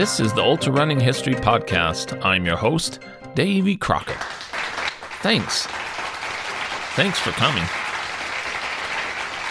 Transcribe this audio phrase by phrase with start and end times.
[0.00, 2.24] This is the Ultra Running History Podcast.
[2.24, 3.00] I'm your host,
[3.34, 4.16] Davy Crockett.
[5.20, 5.66] Thanks.
[6.96, 7.64] Thanks for coming.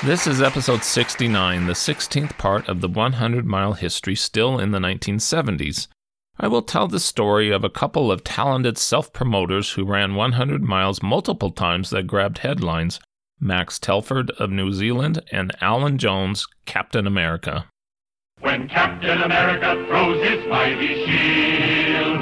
[0.04, 4.80] This is episode 69, the 16th part of the 100 mile history still in the
[4.80, 5.88] 1970s.
[6.40, 10.64] I will tell the story of a couple of talented self promoters who ran 100
[10.64, 13.00] miles multiple times that grabbed headlines
[13.40, 17.68] Max Telford of New Zealand and Alan Jones, Captain America.
[18.42, 22.22] When Captain America throws his mighty shield.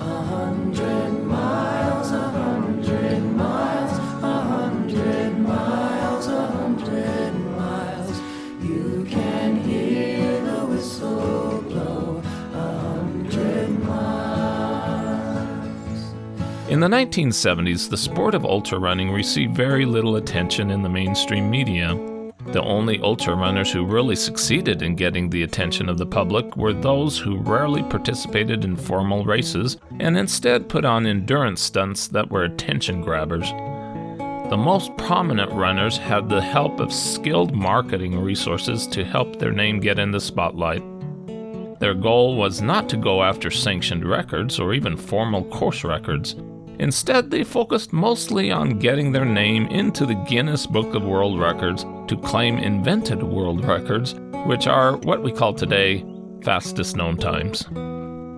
[0.00, 8.20] A hundred miles, a hundred miles, a hundred miles, a hundred miles.
[8.60, 12.20] You can hear the whistle blow
[12.52, 15.14] a hundred miles.
[16.68, 21.48] In the 1970s, the sport of ultra running received very little attention in the mainstream
[21.48, 22.13] media.
[22.52, 26.72] The only ultra runners who really succeeded in getting the attention of the public were
[26.72, 32.44] those who rarely participated in formal races and instead put on endurance stunts that were
[32.44, 33.50] attention grabbers.
[34.50, 39.80] The most prominent runners had the help of skilled marketing resources to help their name
[39.80, 40.82] get in the spotlight.
[41.80, 46.36] Their goal was not to go after sanctioned records or even formal course records.
[46.78, 51.84] Instead, they focused mostly on getting their name into the Guinness Book of World Records
[52.08, 54.14] to claim invented world records,
[54.46, 56.04] which are what we call today
[56.42, 57.66] fastest known times.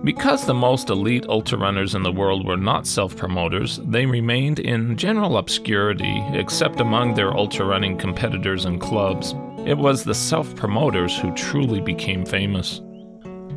[0.03, 4.59] Because the most elite ultra runners in the world were not self promoters, they remained
[4.59, 9.33] in general obscurity except among their ultra running competitors and clubs.
[9.65, 12.81] It was the self promoters who truly became famous.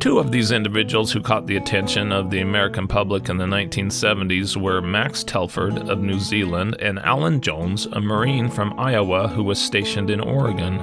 [0.01, 4.57] Two of these individuals who caught the attention of the American public in the 1970s
[4.57, 9.61] were Max Telford of New Zealand and Alan Jones, a Marine from Iowa who was
[9.61, 10.79] stationed in Oregon.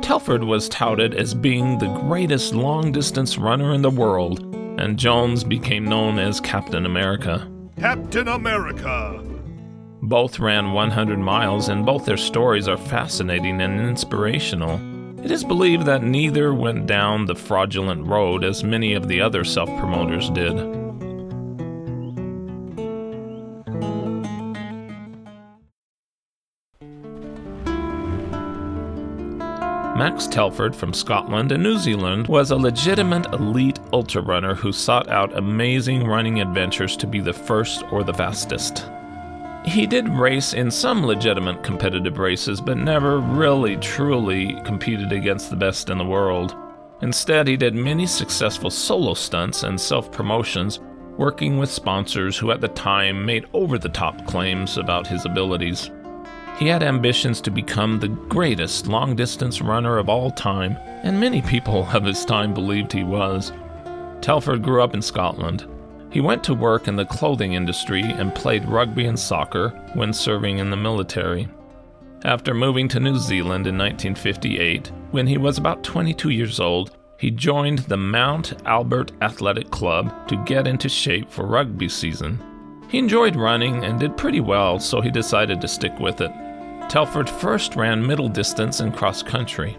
[0.00, 5.42] Telford was touted as being the greatest long distance runner in the world, and Jones
[5.42, 7.50] became known as Captain America.
[7.80, 9.24] Captain America.
[10.02, 14.80] Both ran 100 miles, and both their stories are fascinating and inspirational.
[15.22, 19.44] It is believed that neither went down the fraudulent road as many of the other
[19.44, 20.54] self promoters did.
[30.00, 35.10] Max Telford from Scotland and New Zealand was a legitimate elite ultra runner who sought
[35.10, 38.86] out amazing running adventures to be the first or the fastest.
[39.64, 45.56] He did race in some legitimate competitive races, but never really truly competed against the
[45.56, 46.56] best in the world.
[47.02, 50.80] Instead, he did many successful solo stunts and self promotions,
[51.18, 55.90] working with sponsors who at the time made over the top claims about his abilities.
[56.58, 61.42] He had ambitions to become the greatest long distance runner of all time, and many
[61.42, 63.52] people of his time believed he was.
[64.20, 65.66] Telford grew up in Scotland.
[66.10, 70.58] He went to work in the clothing industry and played rugby and soccer when serving
[70.58, 71.48] in the military.
[72.24, 77.30] After moving to New Zealand in 1958, when he was about 22 years old, he
[77.30, 82.42] joined the Mount Albert Athletic Club to get into shape for rugby season.
[82.88, 86.32] He enjoyed running and did pretty well, so he decided to stick with it.
[86.88, 89.76] Telford first ran middle distance and cross country.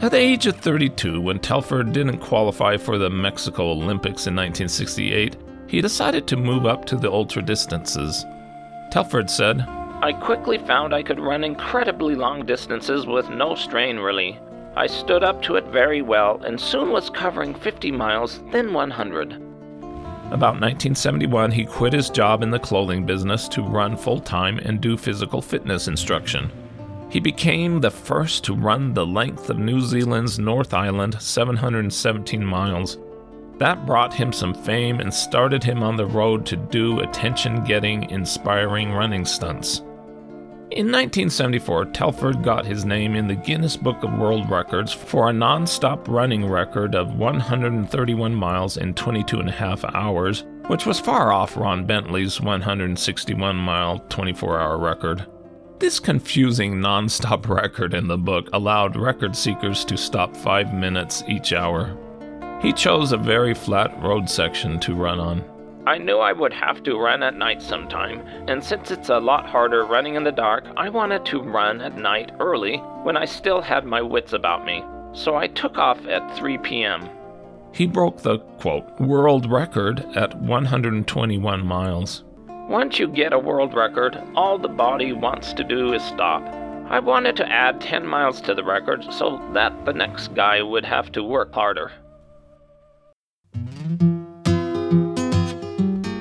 [0.00, 5.36] At the age of 32, when Telford didn't qualify for the Mexico Olympics in 1968,
[5.68, 8.24] he decided to move up to the ultra distances.
[8.90, 9.60] Telford said,
[10.02, 14.38] I quickly found I could run incredibly long distances with no strain, really.
[14.76, 19.32] I stood up to it very well and soon was covering 50 miles, then 100.
[20.32, 24.80] About 1971, he quit his job in the clothing business to run full time and
[24.80, 26.50] do physical fitness instruction.
[27.08, 32.98] He became the first to run the length of New Zealand's North Island, 717 miles.
[33.58, 38.10] That brought him some fame and started him on the road to do attention getting,
[38.10, 39.82] inspiring running stunts.
[40.72, 45.32] In 1974, Telford got his name in the Guinness Book of World Records for a
[45.32, 51.00] non stop running record of 131 miles in 22 and a half hours, which was
[51.00, 55.24] far off Ron Bentley's 161 mile 24 hour record.
[55.78, 61.22] This confusing non stop record in the book allowed record seekers to stop five minutes
[61.28, 61.96] each hour.
[62.60, 65.44] He chose a very flat road section to run on.
[65.86, 69.46] I knew I would have to run at night sometime, and since it's a lot
[69.46, 73.60] harder running in the dark, I wanted to run at night early when I still
[73.60, 74.84] had my wits about me.
[75.12, 77.08] So I took off at 3 p.m.
[77.72, 82.24] He broke the, quote, world record at 121 miles.
[82.68, 86.42] Once you get a world record, all the body wants to do is stop.
[86.88, 90.84] I wanted to add 10 miles to the record so that the next guy would
[90.84, 91.92] have to work harder.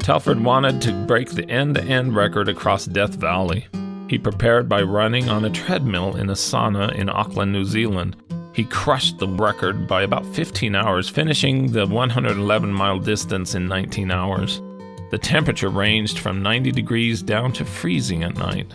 [0.05, 3.65] Telford wanted to break the end to end record across Death Valley.
[4.07, 8.15] He prepared by running on a treadmill in a sauna in Auckland, New Zealand.
[8.53, 14.11] He crushed the record by about 15 hours, finishing the 111 mile distance in 19
[14.11, 14.61] hours.
[15.09, 18.71] The temperature ranged from 90 degrees down to freezing at night.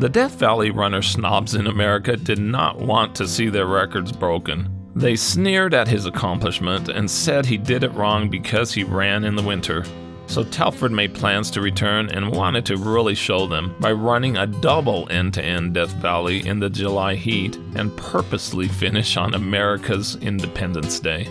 [0.00, 4.68] The Death Valley runner snobs in America did not want to see their records broken.
[4.94, 9.34] They sneered at his accomplishment and said he did it wrong because he ran in
[9.34, 9.82] the winter.
[10.26, 14.46] So Telford made plans to return and wanted to really show them by running a
[14.46, 20.16] double end to end Death Valley in the July heat and purposely finish on America's
[20.16, 21.28] Independence Day.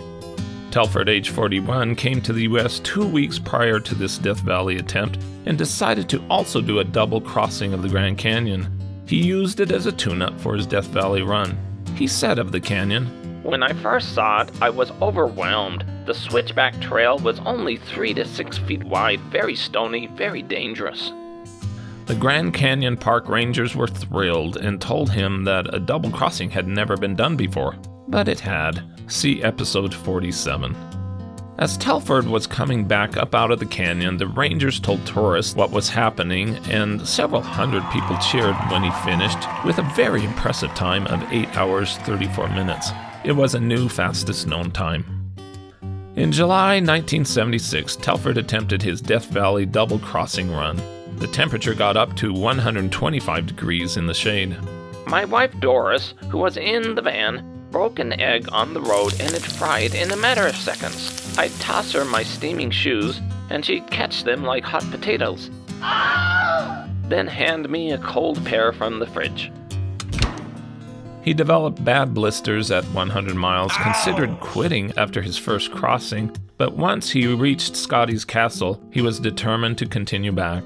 [0.70, 5.18] Telford, age 41, came to the US two weeks prior to this Death Valley attempt
[5.46, 8.68] and decided to also do a double crossing of the Grand Canyon.
[9.06, 11.56] He used it as a tune up for his Death Valley run.
[11.94, 13.06] He said of the canyon,
[13.42, 15.84] When I first saw it, I was overwhelmed.
[16.06, 21.12] The switchback trail was only three to six feet wide, very stony, very dangerous.
[22.06, 26.68] The Grand Canyon Park Rangers were thrilled and told him that a double crossing had
[26.68, 27.74] never been done before,
[28.06, 28.84] but it had.
[29.08, 30.76] See episode 47.
[31.58, 35.72] As Telford was coming back up out of the canyon, the Rangers told tourists what
[35.72, 41.08] was happening, and several hundred people cheered when he finished with a very impressive time
[41.08, 42.90] of 8 hours 34 minutes.
[43.24, 45.15] It was a new fastest known time.
[46.16, 50.80] In July 1976, Telford attempted his Death Valley double crossing run.
[51.18, 54.56] The temperature got up to 125 degrees in the shade.
[55.06, 59.34] My wife Doris, who was in the van, broke an egg on the road and
[59.34, 61.36] it fried in a matter of seconds.
[61.36, 63.20] I'd toss her my steaming shoes
[63.50, 65.50] and she'd catch them like hot potatoes.
[67.10, 69.52] Then hand me a cold pair from the fridge.
[71.26, 77.10] He developed bad blisters at 100 miles, considered quitting after his first crossing, but once
[77.10, 80.62] he reached Scotty's castle, he was determined to continue back.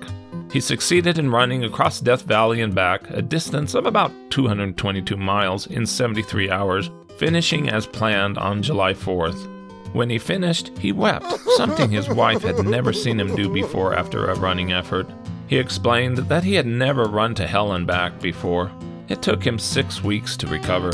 [0.52, 5.66] He succeeded in running across Death Valley and back, a distance of about 222 miles,
[5.66, 9.48] in 73 hours, finishing as planned on July 4th.
[9.94, 11.24] When he finished, he wept,
[11.56, 15.08] something his wife had never seen him do before after a running effort.
[15.46, 18.70] He explained that he had never run to hell and back before.
[19.10, 20.90] It took him six weeks to recover.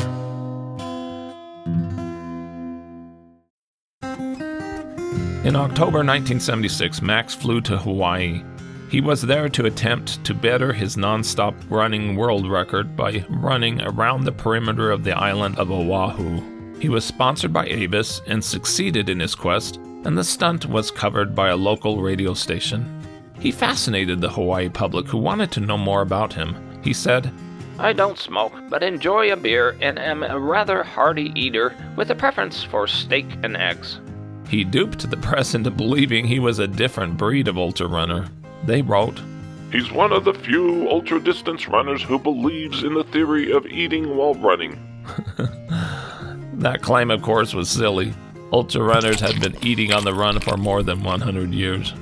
[5.44, 8.42] In October 1976, Max flew to Hawaii.
[8.90, 14.24] He was there to attempt to better his non-stop running world record by running around
[14.24, 16.78] the perimeter of the island of Oahu.
[16.80, 21.34] He was sponsored by Avis and succeeded in his quest, and the stunt was covered
[21.34, 22.88] by a local radio station.
[23.38, 26.56] He fascinated the Hawaii public who wanted to know more about him.
[26.82, 27.30] He said,
[27.78, 32.14] I don't smoke, but enjoy a beer and am a rather hearty eater with a
[32.14, 34.00] preference for steak and eggs.
[34.48, 38.28] He duped the press into believing he was a different breed of ultra runner.
[38.64, 39.20] They wrote,
[39.72, 44.16] He's one of the few ultra distance runners who believes in the theory of eating
[44.16, 44.78] while running.
[46.56, 48.14] That claim, of course, was silly.
[48.50, 51.92] Ultra runners had been eating on the run for more than 100 years.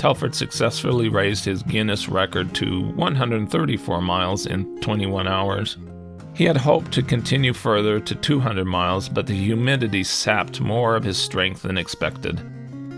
[0.00, 5.76] Telford successfully raised his Guinness record to 134 miles in 21 hours.
[6.34, 11.04] He had hoped to continue further to 200 miles, but the humidity sapped more of
[11.04, 12.40] his strength than expected.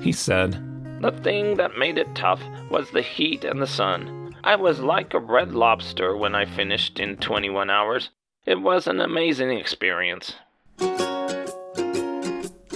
[0.01, 0.53] He said,
[1.01, 2.41] The thing that made it tough
[2.71, 4.37] was the heat and the sun.
[4.45, 8.11] I was like a red lobster when I finished in 21 hours.
[8.47, 10.35] It was an amazing experience.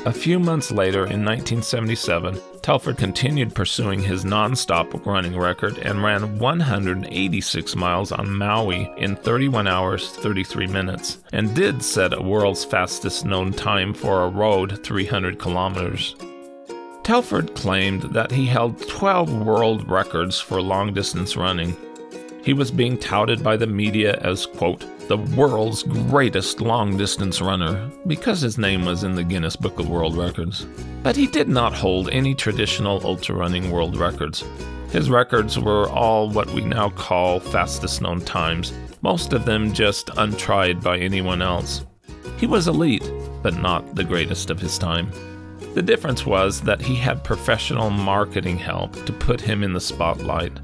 [0.07, 6.39] A few months later, in 1977, Telford continued pursuing his non-stop running record and ran
[6.39, 13.25] 186 miles on Maui in 31 hours 33 minutes, and did set a world's fastest
[13.25, 16.15] known time for a road 300 kilometers.
[17.03, 21.77] Telford claimed that he held 12 world records for long distance running.
[22.47, 27.91] He was being touted by the media as, quote, the world's greatest long distance runner
[28.07, 30.65] because his name was in the Guinness Book of World Records.
[31.03, 34.45] But he did not hold any traditional ultra running world records.
[34.93, 38.73] His records were all what we now call fastest known times,
[39.03, 41.85] most of them just untried by anyone else.
[42.38, 43.11] He was elite,
[43.43, 45.11] but not the greatest of his time.
[45.75, 50.61] The difference was that he had professional marketing help to put him in the spotlight.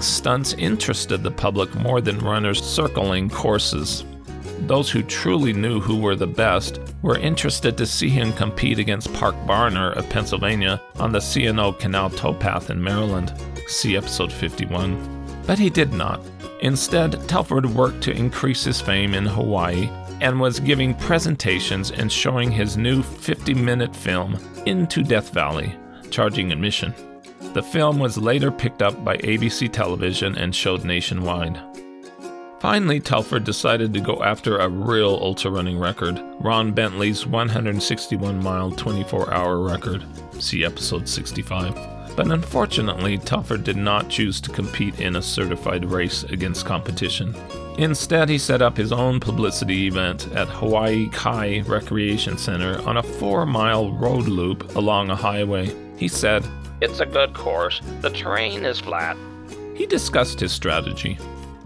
[0.00, 4.04] Stunts interested the public more than runners circling courses.
[4.60, 9.12] Those who truly knew who were the best were interested to see him compete against
[9.14, 13.32] Park Barner of Pennsylvania on the C&O Canal towpath in Maryland.
[13.66, 15.42] See episode 51.
[15.46, 16.20] But he did not.
[16.60, 19.88] Instead, Telford worked to increase his fame in Hawaii
[20.20, 25.74] and was giving presentations and showing his new 50 minute film, Into Death Valley,
[26.10, 26.92] charging admission.
[27.54, 31.60] The film was later picked up by ABC television and showed nationwide.
[32.60, 38.72] Finally, Telford decided to go after a real ultra running record Ron Bentley's 161 mile
[38.72, 40.04] 24 hour record.
[40.40, 41.74] See episode 65.
[42.16, 47.32] But unfortunately, Telford did not choose to compete in a certified race against competition.
[47.78, 53.02] Instead, he set up his own publicity event at Hawaii Kai Recreation Center on a
[53.04, 55.72] four mile road loop along a highway.
[55.96, 56.44] He said,
[56.80, 57.80] It's a good course.
[58.00, 59.16] The terrain is flat.
[59.74, 61.18] He discussed his strategy.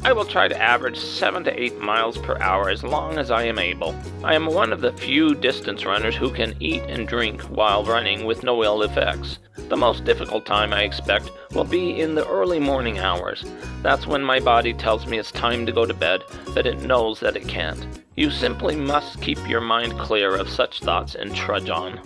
[0.05, 3.45] I will try to average 7 to 8 miles per hour as long as I
[3.45, 3.95] am able.
[4.25, 8.25] I am one of the few distance runners who can eat and drink while running
[8.25, 9.39] with no ill effects.
[9.69, 13.45] The most difficult time I expect will be in the early morning hours.
[13.83, 17.21] That's when my body tells me it's time to go to bed, but it knows
[17.21, 17.87] that it can't.
[18.17, 22.01] You simply must keep your mind clear of such thoughts and trudge on.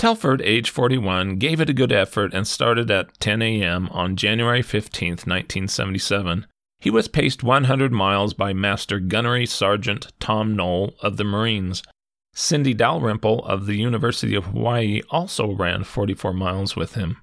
[0.00, 3.86] Telford, age 41, gave it a good effort and started at 10 a.m.
[3.90, 6.46] on January 15, 1977.
[6.78, 11.82] He was paced 100 miles by Master Gunnery Sergeant Tom Knoll of the Marines.
[12.32, 17.18] Cindy Dalrymple of the University of Hawaii also ran 44 miles with him.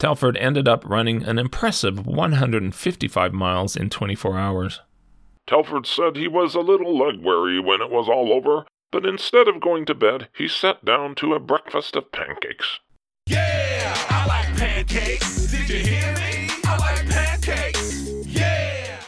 [0.00, 4.80] Telford ended up running an impressive 155 miles in 24 hours.
[5.46, 9.48] Telford said he was a little leg weary when it was all over, but instead
[9.48, 12.80] of going to bed, he sat down to a breakfast of pancakes.
[13.26, 15.50] Yeah, I like pancakes.
[15.50, 16.48] Did you hear me?
[16.64, 18.08] I like pancakes.
[18.26, 19.00] Yeah.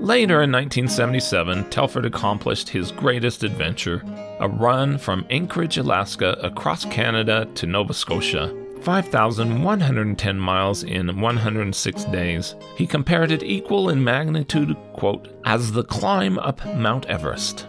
[0.00, 4.02] Later in 1977, Telford accomplished his greatest adventure
[4.40, 8.61] a run from Anchorage, Alaska, across Canada to Nova Scotia.
[8.82, 12.56] 5,110 miles in 106 days.
[12.76, 17.68] He compared it equal in magnitude, quote, as the climb up Mount Everest.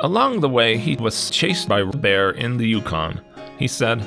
[0.00, 3.20] Along the way, he was chased by a bear in the Yukon.
[3.58, 4.00] He said,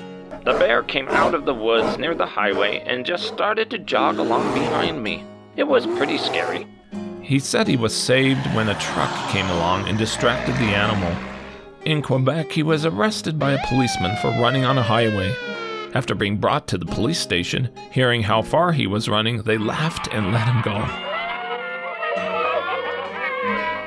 [0.45, 4.17] The bear came out of the woods near the highway and just started to jog
[4.17, 5.23] along behind me.
[5.55, 6.67] It was pretty scary.
[7.21, 11.15] He said he was saved when a truck came along and distracted the animal.
[11.85, 15.35] In Quebec, he was arrested by a policeman for running on a highway.
[15.95, 20.09] After being brought to the police station, hearing how far he was running, they laughed
[20.11, 20.85] and let him go.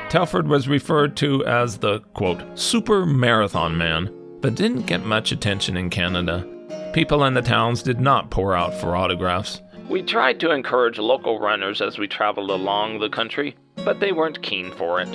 [0.08, 4.10] Telford was referred to as the, quote, super marathon man,
[4.40, 6.48] but didn't get much attention in Canada.
[6.94, 9.60] People in the towns did not pour out for autographs.
[9.90, 14.42] We tried to encourage local runners as we traveled along the country, but they weren't
[14.42, 15.14] keen for it.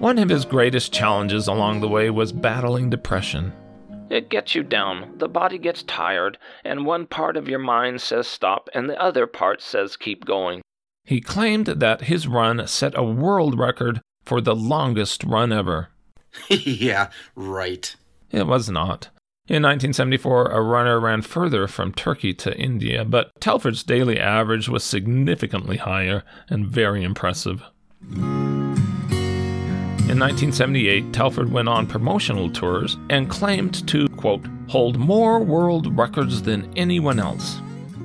[0.00, 3.54] One of his greatest challenges along the way was battling depression.
[4.14, 8.28] It gets you down, the body gets tired, and one part of your mind says
[8.28, 10.62] stop, and the other part says keep going.
[11.02, 15.88] He claimed that his run set a world record for the longest run ever.
[16.48, 17.96] yeah, right.
[18.30, 19.08] It was not.
[19.48, 24.84] In 1974, a runner ran further from Turkey to India, but Telford's daily average was
[24.84, 27.64] significantly higher and very impressive.
[30.04, 36.42] In 1978, Telford went on promotional tours and claimed to, quote, hold more world records
[36.42, 37.58] than anyone else.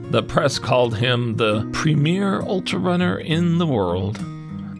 [0.09, 4.17] The press called him the premier ultra runner in the world.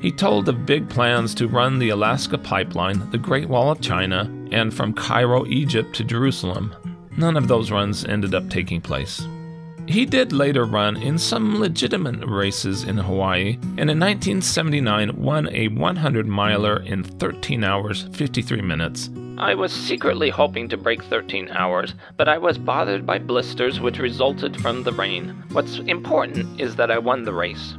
[0.02, 4.22] He told of big plans to run the Alaska Pipeline, the Great Wall of China,
[4.52, 6.74] and from Cairo, Egypt to Jerusalem.
[7.18, 9.28] None of those runs ended up taking place.
[9.90, 15.68] He did later run in some legitimate races in Hawaii, and in 1979 won a
[15.70, 19.10] 100 miler in 13 hours 53 minutes.
[19.40, 23.98] I was secretly hoping to break 13 hours, but I was bothered by blisters which
[23.98, 25.30] resulted from the rain.
[25.54, 27.74] What's important is that I won the race.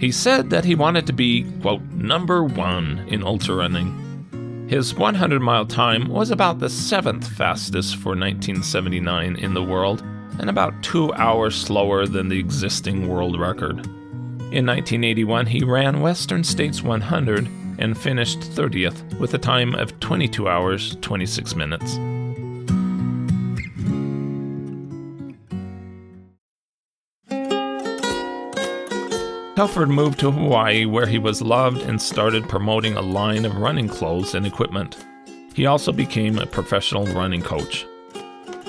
[0.00, 4.66] He said that he wanted to be, quote, number one in ultra running.
[4.68, 10.02] His 100 mile time was about the seventh fastest for 1979 in the world,
[10.38, 13.86] and about two hours slower than the existing world record.
[14.52, 17.48] In 1981, he ran Western States 100
[17.78, 21.98] and finished 30th with a time of 22 hours 26 minutes.
[29.56, 33.86] Telford moved to Hawaii where he was loved and started promoting a line of running
[33.86, 34.96] clothes and equipment.
[35.54, 37.86] He also became a professional running coach.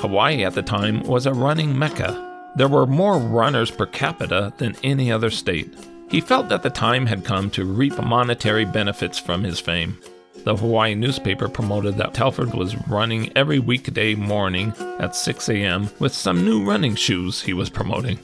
[0.04, 2.52] Hawaii at the time was a running mecca.
[2.58, 5.74] There were more runners per capita than any other state.
[6.12, 9.98] He felt that the time had come to reap monetary benefits from his fame.
[10.44, 15.90] The Hawaii newspaper promoted that Telford was running every weekday morning at 6 a.m.
[16.00, 18.20] with some new running shoes he was promoting.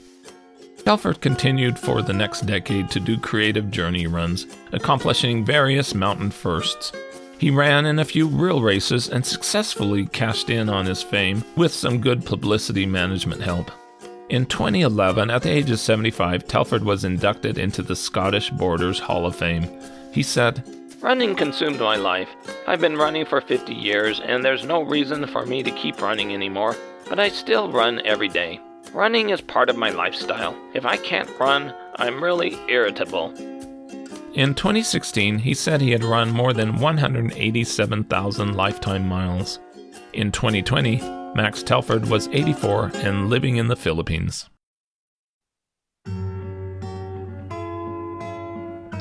[0.84, 6.92] Telford continued for the next decade to do creative journey runs, accomplishing various mountain firsts.
[7.40, 11.74] He ran in a few real races and successfully cashed in on his fame with
[11.74, 13.72] some good publicity management help.
[14.28, 19.26] In 2011, at the age of 75, Telford was inducted into the Scottish Borders Hall
[19.26, 19.66] of Fame.
[20.12, 20.64] He said,
[21.00, 22.28] Running consumed my life.
[22.68, 26.34] I've been running for 50 years, and there's no reason for me to keep running
[26.34, 26.76] anymore,
[27.08, 28.60] but I still run every day.
[28.92, 30.58] Running is part of my lifestyle.
[30.74, 33.34] If I can't run, I'm really irritable.
[34.40, 39.60] In 2016, he said he had run more than 187,000 lifetime miles.
[40.14, 41.02] In 2020,
[41.36, 44.50] Max Telford was 84 and living in the Philippines.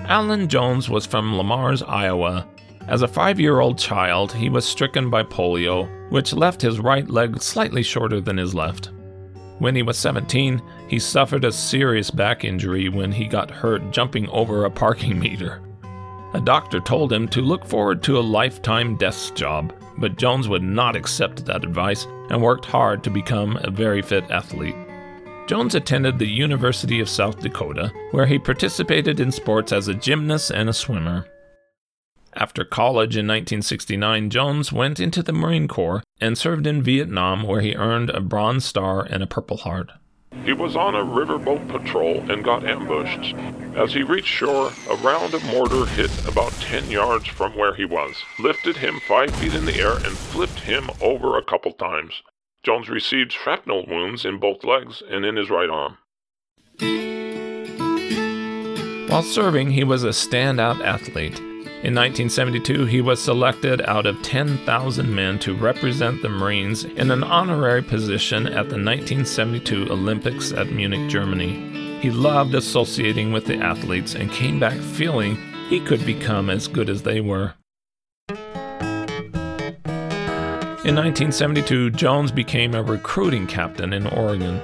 [0.08, 2.48] Alan Jones was from Le Mars, Iowa.
[2.88, 7.08] As a five year old child, he was stricken by polio, which left his right
[7.08, 8.90] leg slightly shorter than his left.
[9.58, 14.28] When he was 17, he suffered a serious back injury when he got hurt jumping
[14.28, 15.60] over a parking meter.
[16.34, 20.62] A doctor told him to look forward to a lifetime desk job, but Jones would
[20.62, 24.76] not accept that advice and worked hard to become a very fit athlete.
[25.48, 30.50] Jones attended the University of South Dakota, where he participated in sports as a gymnast
[30.50, 31.24] and a swimmer.
[32.40, 37.62] After college in 1969, Jones went into the Marine Corps and served in Vietnam, where
[37.62, 39.90] he earned a Bronze Star and a Purple Heart.
[40.44, 43.34] He was on a riverboat patrol and got ambushed.
[43.74, 47.84] As he reached shore, a round of mortar hit about 10 yards from where he
[47.84, 52.22] was, lifted him 5 feet in the air, and flipped him over a couple times.
[52.62, 55.98] Jones received shrapnel wounds in both legs and in his right arm.
[59.10, 61.42] While serving, he was a standout athlete.
[61.80, 67.22] In 1972, he was selected out of 10,000 men to represent the Marines in an
[67.22, 72.00] honorary position at the 1972 Olympics at Munich, Germany.
[72.00, 75.36] He loved associating with the athletes and came back feeling
[75.68, 77.54] he could become as good as they were.
[80.84, 84.60] In 1972, Jones became a recruiting captain in Oregon.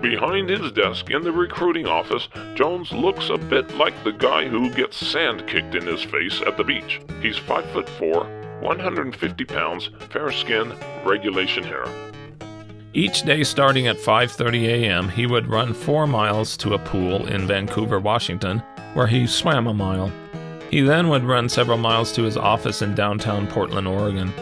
[0.00, 4.70] Behind his desk in the recruiting office, Jones looks a bit like the guy who
[4.70, 7.00] gets sand kicked in his face at the beach.
[7.20, 10.72] He's 5 foot 4, 150 pounds, fair skin,
[11.04, 11.84] regulation hair.
[12.94, 17.48] Each day starting at 5:30 a.m., he would run 4 miles to a pool in
[17.48, 18.62] Vancouver, Washington,
[18.94, 20.12] where he swam a mile.
[20.70, 24.32] He then would run several miles to his office in downtown Portland, Oregon.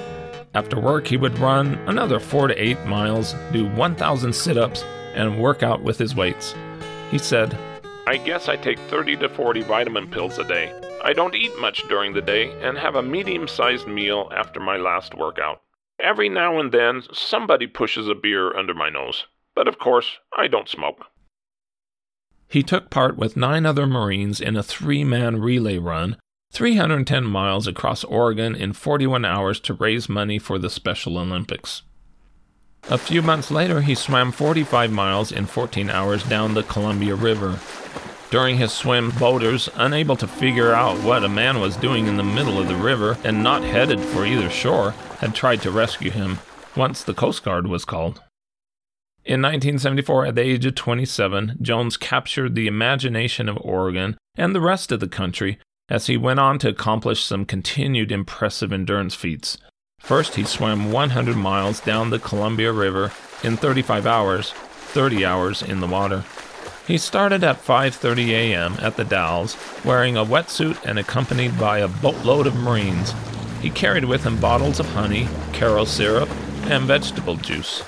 [0.55, 4.85] After work, he would run another 4 to 8 miles, do 1,000 sit-ups,
[5.17, 6.55] and work out with his weights.
[7.11, 7.59] He said,
[8.07, 10.73] I guess I take 30 to 40 vitamin pills a day.
[11.03, 14.77] I don't eat much during the day and have a medium sized meal after my
[14.77, 15.63] last workout.
[15.99, 19.27] Every now and then, somebody pushes a beer under my nose.
[19.55, 21.07] But of course, I don't smoke.
[22.49, 26.17] He took part with nine other Marines in a three man relay run,
[26.53, 31.83] 310 miles across Oregon in 41 hours to raise money for the Special Olympics.
[32.89, 37.59] A few months later, he swam 45 miles in 14 hours down the Columbia River.
[38.31, 42.23] During his swim, boaters, unable to figure out what a man was doing in the
[42.23, 46.39] middle of the river and not headed for either shore, had tried to rescue him
[46.77, 48.23] once the Coast Guard was called.
[49.25, 54.61] In 1974, at the age of 27, Jones captured the imagination of Oregon and the
[54.61, 59.59] rest of the country as he went on to accomplish some continued impressive endurance feats.
[60.07, 63.11] First, he swam 100 miles down the Columbia River
[63.43, 66.25] in 35 hours, 30 hours in the water.
[66.87, 68.77] He started at 5:30 a.m.
[68.81, 73.15] at the Dalles, wearing a wetsuit and accompanied by a boatload of Marines.
[73.61, 76.31] He carried with him bottles of honey, Karo syrup,
[76.71, 77.83] and vegetable juice.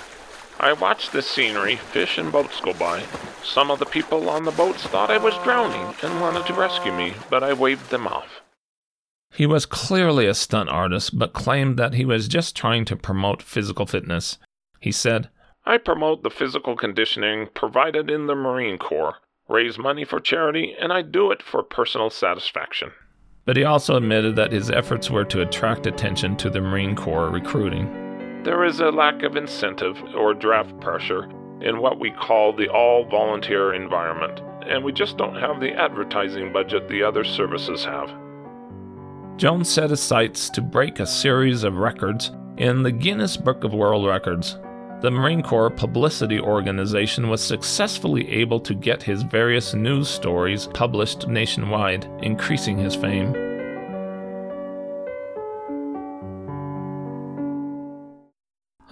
[0.59, 3.05] I watched the scenery, fish and boats go by.
[3.44, 6.90] Some of the people on the boats thought I was drowning and wanted to rescue
[6.90, 8.38] me, but I waved them off.
[9.31, 13.43] He was clearly a stunt artist, but claimed that he was just trying to promote
[13.43, 14.38] physical fitness.
[14.81, 15.29] He said,
[15.64, 19.17] I promote the physical conditioning provided in the Marine Corps,
[19.49, 22.91] raise money for charity, and I do it for personal satisfaction.
[23.45, 27.31] But he also admitted that his efforts were to attract attention to the Marine Corps
[27.31, 28.43] recruiting.
[28.45, 31.25] There is a lack of incentive or draft pressure
[31.61, 36.53] in what we call the all volunteer environment, and we just don't have the advertising
[36.53, 38.11] budget the other services have.
[39.38, 43.72] Jones set his sights to break a series of records in the Guinness Book of
[43.72, 44.59] World Records.
[45.01, 51.29] The Marine Corps Publicity Organization was successfully able to get his various news stories published
[51.29, 53.48] nationwide, increasing his fame.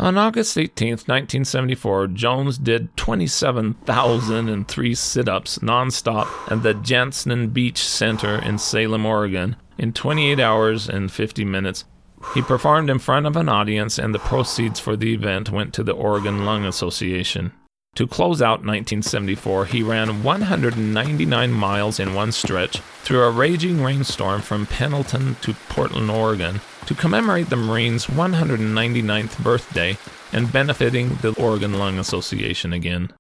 [0.07, 8.41] On August 18, 1974, Jones did 27,003 sit ups nonstop at the Jantzen Beach Center
[8.41, 11.87] in Salem, Oregon, in 28 hours and 50 minutes.
[12.35, 15.83] He performed in front of an audience, and the proceeds for the event went to
[15.83, 17.51] the Oregon Lung Association.
[17.97, 24.41] To close out 1974, he ran 199 miles in one stretch through a raging rainstorm
[24.43, 29.99] from Pendleton to Portland, Oregon, to commemorate the Marine's 199th birthday
[30.33, 33.13] and benefiting the Oregon Lung Association again.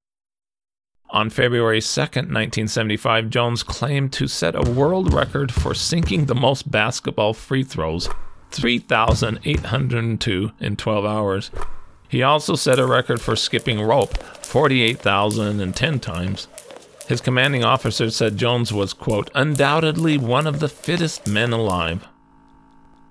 [1.10, 6.68] On February 2, 1975, Jones claimed to set a world record for sinking the most
[6.70, 8.08] basketball free throws
[8.50, 11.50] 3,802 in 12 hours.
[12.08, 16.48] He also set a record for skipping rope 48,010 times.
[17.08, 22.06] His commanding officer said Jones was, quote, undoubtedly one of the fittest men alive.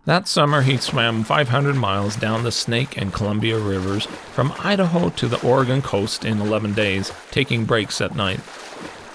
[0.05, 5.27] That summer, he swam 500 miles down the Snake and Columbia rivers from Idaho to
[5.27, 8.39] the Oregon coast in 11 days, taking breaks at night.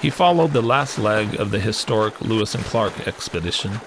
[0.02, 3.80] He followed the last leg of the historic Lewis and Clark expedition.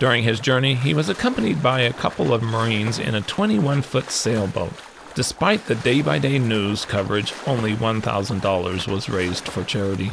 [0.00, 4.10] During his journey, he was accompanied by a couple of Marines in a 21 foot
[4.10, 4.72] sailboat.
[5.14, 10.10] Despite the day by day news coverage, only $1,000 was raised for charity.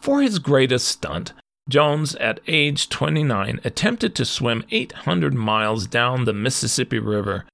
[0.00, 1.32] For his greatest stunt,
[1.68, 7.44] Jones, at age 29, attempted to swim 800 miles down the Mississippi River.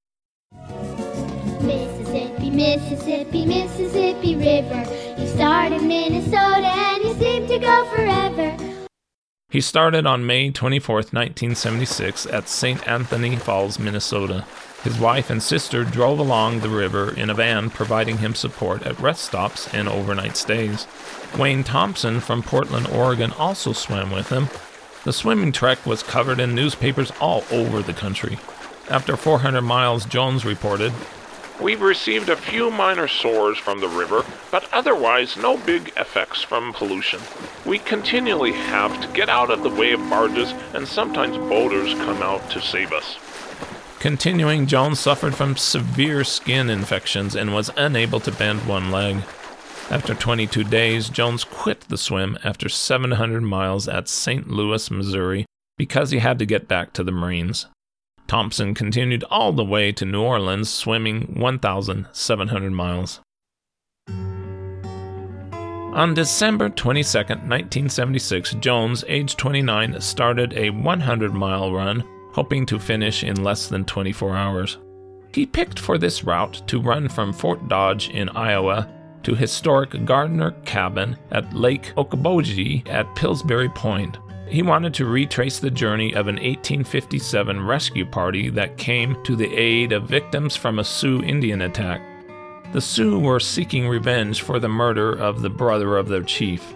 [1.61, 4.85] Mississippi, Mississippi, Mississippi River.
[5.21, 8.57] You started Minnesota and you seem to go forever.
[9.51, 12.87] He started on May 24, 1976, at St.
[12.88, 14.44] Anthony Falls, Minnesota.
[14.84, 19.00] His wife and sister drove along the river in a van, providing him support at
[19.00, 20.86] rest stops and overnight stays.
[21.36, 24.48] Wayne Thompson from Portland, Oregon also swam with him.
[25.04, 28.38] The swimming trek was covered in newspapers all over the country.
[28.88, 30.92] After 400 miles, Jones reported,
[31.60, 36.72] We've received a few minor sores from the river, but otherwise no big effects from
[36.72, 37.20] pollution.
[37.66, 42.22] We continually have to get out of the way of barges, and sometimes boaters come
[42.22, 43.18] out to save us.
[44.00, 49.16] Continuing, Jones suffered from severe skin infections and was unable to bend one leg.
[49.90, 54.48] After 22 days, Jones quit the swim after 700 miles at St.
[54.48, 57.66] Louis, Missouri, because he had to get back to the Marines.
[58.28, 63.20] Thompson continued all the way to New Orleans, swimming 1,700 miles.
[65.94, 72.04] On December 22, 1976, Jones, age 29, started a 100 mile run,
[72.38, 74.79] hoping to finish in less than 24 hours.
[75.35, 78.88] He picked for this route to run from Fort Dodge in Iowa
[79.24, 84.18] to historic Gardner Cabin at Lake Okoboji at Pillsbury Point.
[84.48, 89.53] He wanted to retrace the journey of an 1857 rescue party that came to the
[89.53, 92.01] aid of victims from a Sioux Indian attack.
[92.72, 96.72] The Sioux were seeking revenge for the murder of the brother of their chief.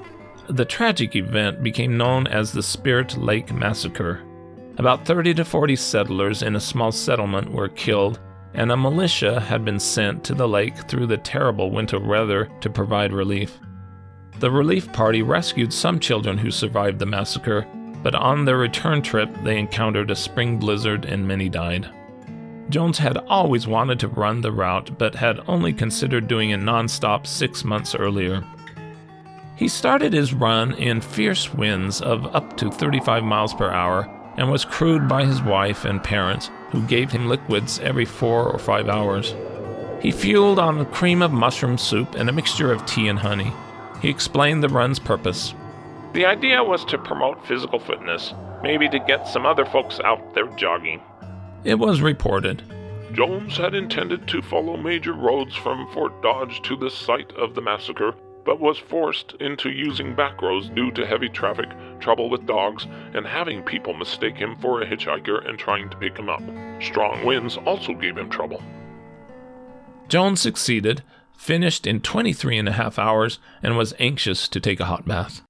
[0.49, 4.23] The tragic event became known as the Spirit Lake Massacre.
[4.79, 8.21] About 30 to 40 settlers in a small settlement were killed,
[8.55, 12.71] and a militia had been sent to the lake through the terrible winter weather to
[12.71, 13.61] provide relief.
[14.41, 17.67] The relief party rescued some children who survived the massacre,
[18.03, 21.91] but on their return trip they encountered a spring blizzard and many died.
[22.71, 27.27] Jones had always wanted to run the route, but had only considered doing it nonstop
[27.27, 28.43] six months earlier.
[29.55, 34.51] He started his run in fierce winds of up to 35 miles per hour and
[34.51, 38.89] was crewed by his wife and parents, who gave him liquids every four or five
[38.89, 39.35] hours.
[40.01, 43.53] He fueled on a cream of mushroom soup and a mixture of tea and honey.
[44.01, 45.55] He explained the run's purpose.
[46.13, 50.49] The idea was to promote physical fitness, maybe to get some other folks out there
[50.57, 51.01] jogging.
[51.65, 52.63] It was reported.
[53.13, 57.61] Jones had intended to follow major roads from Fort Dodge to the site of the
[57.61, 61.69] massacre, but was forced into using back roads due to heavy traffic,
[62.01, 66.17] trouble with dogs, and having people mistake him for a hitchhiker and trying to pick
[66.17, 66.43] him up.
[66.81, 68.63] Strong winds also gave him trouble.
[70.09, 71.03] Jones succeeded,
[71.37, 75.43] finished in 23 and a half hours, and was anxious to take a hot bath.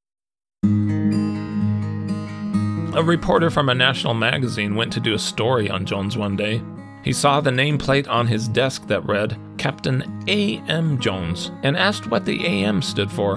[2.95, 6.63] A reporter from a national magazine went to do a story on Jones one day.
[7.03, 10.99] He saw the nameplate on his desk that read Captain A.M.
[10.99, 13.37] Jones and asked what the AM stood for.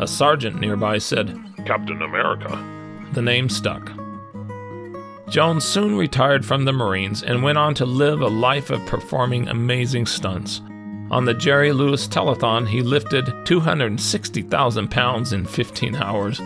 [0.00, 2.48] A sergeant nearby said, Captain America.
[3.12, 3.92] The name stuck.
[5.28, 9.46] Jones soon retired from the Marines and went on to live a life of performing
[9.46, 10.62] amazing stunts.
[11.10, 16.40] On the Jerry Lewis Telethon, he lifted 260,000 pounds in 15 hours.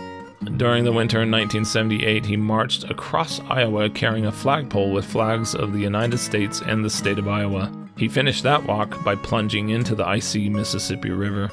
[0.57, 5.73] During the winter in 1978, he marched across Iowa carrying a flagpole with flags of
[5.73, 7.71] the United States and the state of Iowa.
[7.97, 11.51] He finished that walk by plunging into the icy Mississippi River.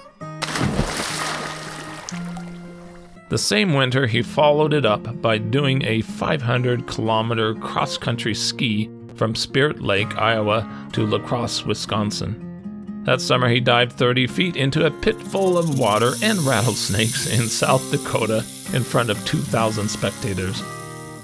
[3.30, 8.92] The same winter, he followed it up by doing a 500 kilometer cross country ski
[9.16, 13.04] from Spirit Lake, Iowa to La Crosse, Wisconsin.
[13.06, 17.48] That summer, he dived 30 feet into a pit full of water and rattlesnakes in
[17.48, 20.62] South Dakota in front of 2,000 spectators.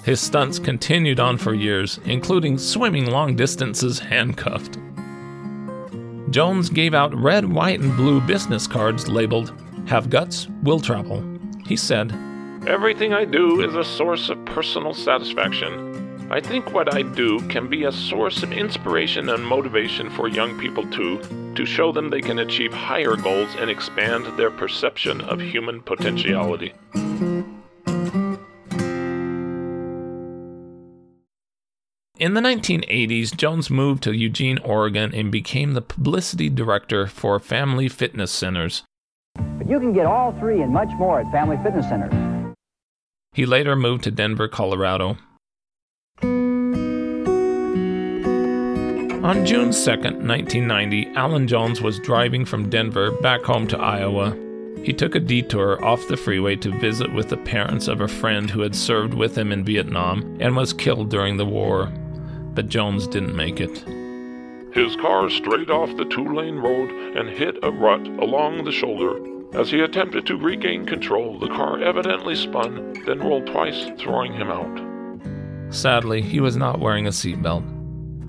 [0.04, 4.78] His stunts continued on for years, including swimming long distances handcuffed.
[6.30, 9.52] Jones gave out red, white, and blue business cards labeled,
[9.88, 11.24] Have Guts, Will Travel.
[11.66, 12.12] He said,
[12.68, 16.28] Everything I do is a source of personal satisfaction.
[16.32, 20.60] I think what I do can be a source of inspiration and motivation for young
[20.60, 21.20] people too,
[21.56, 26.74] to show them they can achieve higher goals and expand their perception of human potentiality.
[32.20, 37.88] In the 1980s, Jones moved to Eugene, Oregon, and became the publicity director for Family
[37.88, 38.84] Fitness Centers.
[39.36, 42.12] But you can get all three and much more at Family Fitness Centers.
[43.32, 45.18] He later moved to Denver, Colorado.
[49.24, 54.36] On June 2, 1990, Alan Jones was driving from Denver back home to Iowa.
[54.84, 58.50] He took a detour off the freeway to visit with the parents of a friend
[58.50, 61.90] who had served with him in Vietnam and was killed during the war.
[62.60, 63.86] But Jones didn't make it.
[64.74, 69.18] His car strayed off the two lane road and hit a rut along the shoulder.
[69.58, 74.50] As he attempted to regain control, the car evidently spun, then rolled twice, throwing him
[74.52, 75.74] out.
[75.74, 77.64] Sadly, he was not wearing a seatbelt.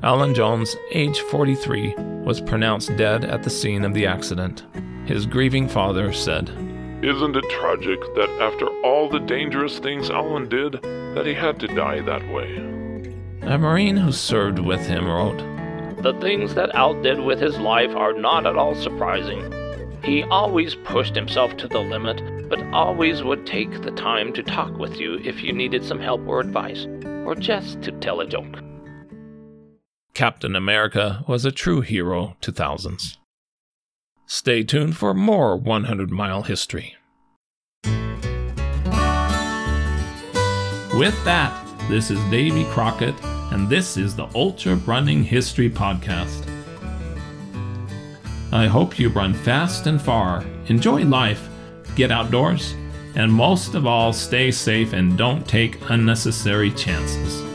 [0.04, 4.64] Alan Jones, age 43, was pronounced dead at the scene of the accident.
[5.06, 6.50] His grieving father said,
[7.02, 10.74] Isn't it tragic that after all the dangerous things Alan did,
[11.16, 12.79] that he had to die that way?
[13.42, 15.38] A Marine who served with him wrote,
[16.02, 19.50] The things that Al did with his life are not at all surprising.
[20.04, 24.76] He always pushed himself to the limit, but always would take the time to talk
[24.78, 26.86] with you if you needed some help or advice,
[27.24, 28.62] or just to tell a joke.
[30.12, 33.18] Captain America was a true hero to thousands.
[34.26, 36.94] Stay tuned for more 100 Mile History.
[40.94, 41.56] With that,
[41.88, 43.14] this is Davy Crockett,
[43.50, 46.46] and this is the Ultra Running History Podcast.
[48.52, 51.48] I hope you run fast and far, enjoy life,
[51.94, 52.74] get outdoors,
[53.14, 57.49] and most of all, stay safe and don't take unnecessary chances.